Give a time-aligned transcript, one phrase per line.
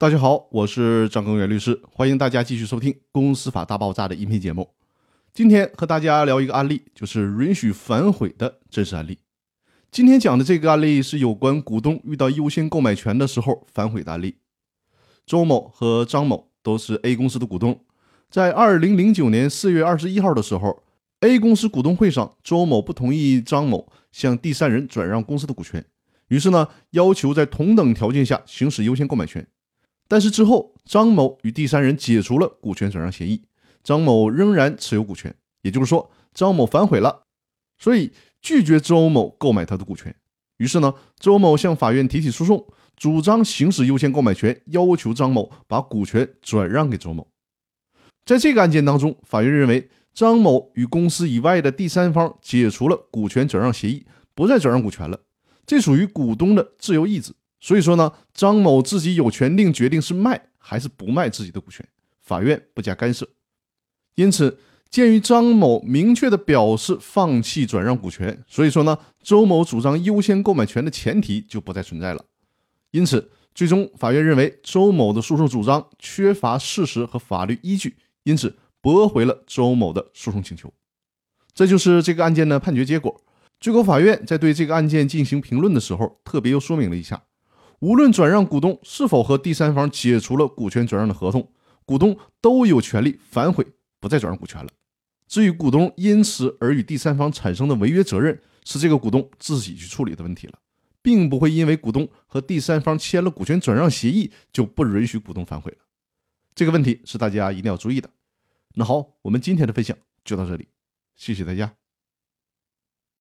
[0.00, 4.70] 大家好，我是张根源律师，欢迎大家继续收听《公司法大爆炸》的音频节目。
[5.34, 9.18] 今天和大家聊一个案例，就是允许反悔的真实案例。
[9.90, 14.36] 今天讲的这个案例是有关股东遇到优先购买权的时候反悔的案例。
[15.26, 17.80] 周某和张某都是 A 公司的股东，
[18.30, 20.84] 在二零零九年四月二十一号的时候
[21.22, 25.84] ，A 公司股东会上，周某不同意张某向第三人转让公司的股权，
[26.28, 29.44] 于是呢，要求在同等条件下行使优先购买权。
[30.08, 33.42] 但是之后，张某与第三人解除了股权转让协议，
[33.84, 37.24] 张某仍然持有股权，也就是说，张某反悔了，
[37.78, 40.14] 所以拒绝周某购买他的股权。
[40.56, 47.28] 于是呢，周某向法院提起诉讼，主张行使优先购买权，要求张某把股权转让给周某。
[48.24, 55.20] 在这个案件当中，法院认为张某与公司以外的第三方解除了股权转让协议，不再转让股权了，
[55.66, 57.34] 这属于股东的自由意志。
[57.60, 61.86] 所以说呢，张某自己有权定决定是卖还是不卖自己的股权，
[62.22, 63.28] 法院不加干涉。
[64.14, 72.24] 因此，鉴于张某明确的表示放弃转让股权，所以说呢，周某主张优先购买权的前提就不再存在了。
[72.90, 80.72] 因此，最终法院认为周某的诉讼主张缺乏事实和法律依据，因此驳回了周某的诉讼请求。
[81.52, 83.20] 这就是这个案件的判决结果。
[83.60, 87.20] 最高法院在对这个案件进行评论的时候，特别又说明了一下。
[87.80, 91.52] 无论转让股东是否和第三方解除了股权转让的合同，
[91.84, 93.66] 股东都有权利反悔，
[94.00, 94.70] 不再转让股权了。
[95.26, 100.58] 至于股东因此而与第三方产生的违约责任，是这个股东自己去处理的问题了，
[101.02, 105.78] 并不会因为股东和第三方签了股权转让协议就不允许股东反悔了。
[106.54, 108.10] 这个问题是大家一定要注意的。
[108.74, 110.68] 那好，我们今天的分享就到这里，
[111.14, 111.87] 谢谢大家。